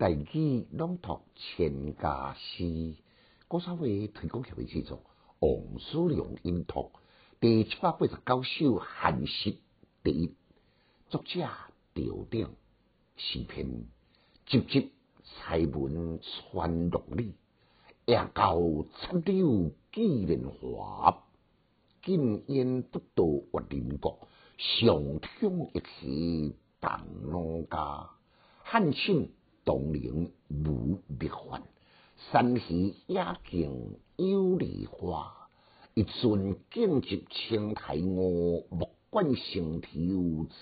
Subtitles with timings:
[0.00, 2.94] 大语朗读千家诗，
[3.48, 3.82] 古早话
[4.14, 5.04] 推广协会制作，
[5.40, 6.90] 王叔良音读
[7.38, 9.58] 第七百八十九首汉诗
[10.02, 10.34] 第一，
[11.10, 11.46] 作者
[11.92, 12.48] 调鼎，
[13.18, 13.84] 诗篇
[14.46, 14.90] 集集
[15.22, 17.34] 才文传六里，
[18.06, 18.58] 夜教
[19.02, 21.24] 插柳纪年华，
[22.02, 24.26] 今烟不到活林国，
[24.56, 28.08] 上通一气当农家，
[28.62, 29.34] 汉信。
[29.70, 31.62] 东陵无灭幻，
[32.32, 35.48] 山溪野径有梨花。
[35.94, 39.88] 一尊景极青苔雾，木管城头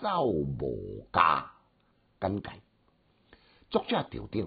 [0.00, 1.50] 走无家。
[2.20, 2.50] 简介：
[3.70, 4.46] 作者调定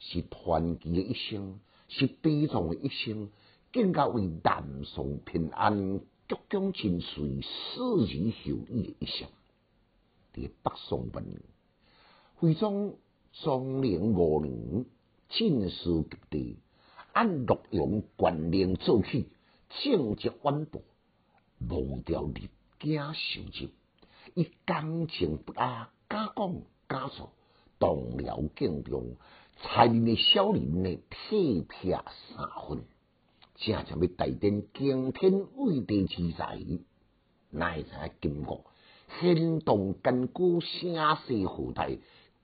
[0.00, 1.58] 是传奇的一生，
[1.88, 3.30] 是悲壮的一生，
[3.72, 9.26] 更加为南宋平安、鞠躬尽瘁、死而后已的一生。
[10.34, 11.40] 伫北宋末年，
[12.34, 12.98] 徽宗。
[13.42, 14.84] 崇宁五年，
[15.28, 16.56] 进士及第，
[17.12, 19.28] 按洛阳官令做起，
[19.68, 20.82] 政绩稳步，
[21.70, 23.70] 忘掉立家受职。
[24.34, 27.30] 伊刚情不阿，敢讲敢做，
[27.78, 29.14] 动了敬重，
[29.62, 31.92] 才人的小人呢，体撇
[32.34, 32.82] 三分，
[33.54, 36.58] 正正要带点惊天伟地之才，
[37.50, 38.64] 哪会知金国
[39.20, 41.88] 牵动根固，声势浩大。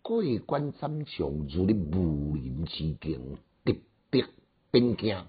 [0.04, 3.74] 过关斩将，如入武林之境，特
[4.10, 4.26] 别
[4.70, 5.24] 变惊。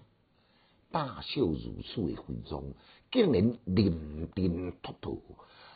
[0.91, 2.73] 大秀如此的徽宗，
[3.09, 5.17] 竟然临阵脱逃，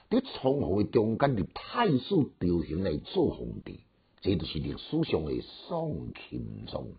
[0.10, 3.80] 伫仓皇的中间，立太师调行来做皇帝，
[4.20, 6.92] 这就是历史上的宋钦宗。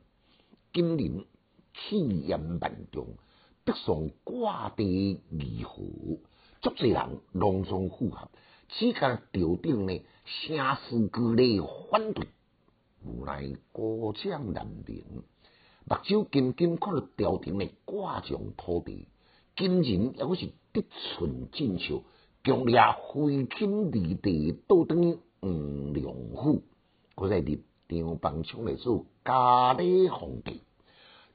[0.72, 1.26] 今年
[1.74, 3.08] 气焰万众，
[3.64, 5.82] 北宋挂地义和，
[6.62, 8.30] 足济人隆重附和。
[8.72, 12.28] 只甲朝廷呢，声势俱厉反对，
[13.04, 15.04] 无奈国将难明，
[15.84, 19.08] 目睭紧紧看着朝廷的挂将土地，
[19.56, 22.00] 金人抑是得寸进尺，
[22.44, 26.62] 强烈挥金离地，倒等于黄良府，
[27.16, 30.62] 搁在立张邦昌来做嘉礼皇帝，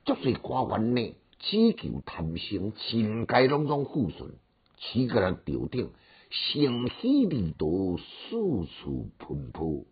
[0.06, 4.32] 足侪官员呢，只求贪生，真该拢总抚顺，
[4.78, 5.92] 只个人朝廷。
[6.36, 7.66] 生喜离道，
[7.98, 8.36] 四
[8.66, 9.86] 处奔波，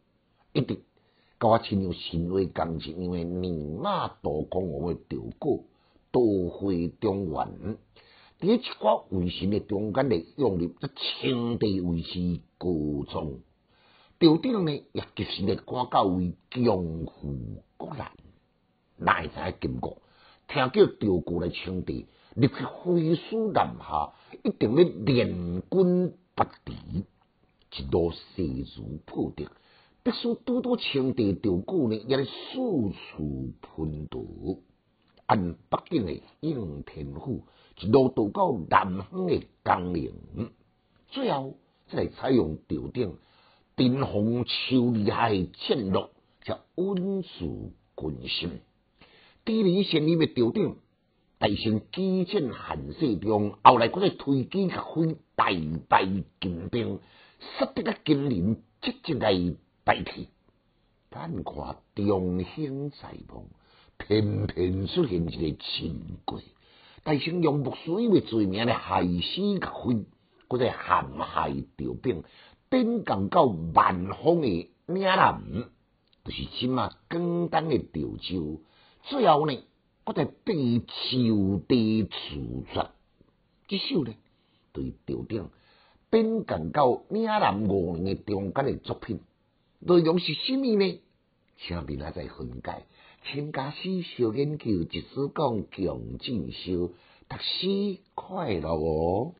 [0.51, 0.75] 一直
[1.39, 5.63] 甲我亲像神话讲一样诶，年马渡江湖诶条果，
[6.11, 7.77] 都会中原。
[8.41, 12.69] 伫一寡为神诶中间咧，用入这清帝为是高
[13.07, 13.39] 宗，
[14.19, 16.75] 朝廷呢也及时咧改教为江
[17.05, 17.37] 湖
[17.77, 18.11] 国难，
[18.97, 20.01] 哪会知经过？
[20.49, 22.05] 听叫赵国来称帝，
[22.35, 24.11] 立刻挥师南下，
[24.43, 26.13] 一定要联军。
[26.35, 27.05] 不敌，
[27.77, 28.43] 一路势
[28.75, 29.45] 如破竹，
[30.01, 34.63] 必须多多清地钓鼓呢，也来四处喷毒。
[35.25, 37.45] 按北京的应天府，
[37.79, 40.11] 一路渡到南方的江陵，
[41.07, 41.55] 最后
[41.87, 43.17] 再采用吊顶，
[43.75, 45.35] 顶风秋厉害
[45.67, 46.09] 战略，
[46.41, 48.59] 才稳住军心。
[49.45, 50.77] 第二线里面吊顶。
[51.43, 55.47] 大成基建汉世中，后来嗰个推机甲飞大
[55.89, 56.05] 败
[56.39, 57.01] 金兵，
[57.59, 59.33] 杀得个金陵即即来
[59.83, 60.29] 败去。
[61.09, 63.43] 但看中兴在望，
[63.97, 66.43] 偏偏出现一个秦贵，
[67.03, 70.05] 大成用木水为罪名咧害死甲飞，
[70.47, 70.75] 嗰个陷
[71.19, 72.23] 害调兵，
[72.69, 75.43] 边降到万方的岭南，
[76.23, 78.61] 就是即嘛简单的潮州，
[79.03, 79.59] 最后呢？
[80.05, 82.89] 我在被朝地处决，
[83.69, 84.13] 这首呢
[84.73, 85.49] 对调调
[86.09, 89.21] 边感到闽南五年的中间的作品，
[89.79, 91.01] 内容是什么呢？
[91.57, 92.85] 下面啊再分解。
[93.25, 96.91] 请家师小研究，一时讲强进修，
[97.29, 99.33] 读书快乐哦。